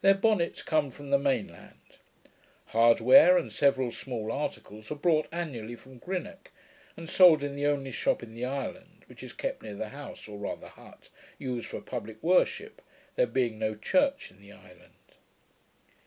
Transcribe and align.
Their 0.00 0.14
bonnets 0.14 0.62
come 0.62 0.90
from 0.90 1.10
the 1.10 1.18
main 1.18 1.48
land. 1.48 1.98
Hard 2.68 2.98
ware 2.98 3.36
and 3.36 3.52
several 3.52 3.90
small 3.90 4.32
articles 4.32 4.90
are 4.90 4.94
brought 4.94 5.26
annually 5.30 5.76
from 5.76 5.98
Greenock, 5.98 6.50
and 6.96 7.10
sold 7.10 7.42
in 7.42 7.54
the 7.56 7.66
only 7.66 7.90
shop 7.90 8.22
in 8.22 8.32
the 8.32 8.46
island, 8.46 9.04
which 9.04 9.22
is 9.22 9.34
kept 9.34 9.60
near 9.62 9.74
the 9.74 9.90
house, 9.90 10.28
or 10.28 10.38
rather 10.38 10.68
hut, 10.68 11.10
used 11.36 11.66
for 11.66 11.82
publick 11.82 12.22
worship, 12.22 12.80
there 13.16 13.26
being 13.26 13.58
no 13.58 13.74
church 13.74 14.30
in 14.30 14.40
the 14.40 14.50
island. 14.52 15.04